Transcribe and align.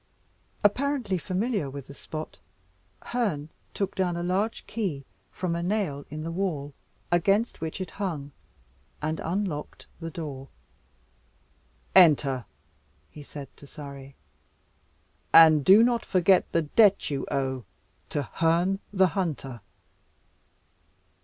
Apparently 0.63 1.19
familiar 1.19 1.69
with 1.69 1.85
the 1.85 1.93
spot, 1.93 2.39
Herne 3.03 3.49
took 3.75 3.93
down 3.93 4.17
a 4.17 4.23
large 4.23 4.65
key 4.65 5.05
from 5.31 5.55
a 5.55 5.61
nail 5.61 6.05
in 6.09 6.23
the 6.23 6.31
wall, 6.31 6.73
against 7.11 7.61
which 7.61 7.79
it 7.79 7.91
hung, 8.01 8.31
and 8.99 9.19
unlocked 9.19 9.85
the 9.99 10.09
door. 10.09 10.47
"Enter," 11.95 12.45
he 13.11 13.21
said 13.21 13.47
to 13.57 13.67
Surrey, 13.67 14.15
"and 15.35 15.63
do 15.63 15.83
not 15.83 16.03
forget 16.03 16.51
the 16.51 16.63
debt 16.63 17.11
you 17.11 17.27
owe 17.29 17.63
to 18.09 18.23
Herne 18.23 18.79
the 18.91 19.09
Hunter." 19.09 19.61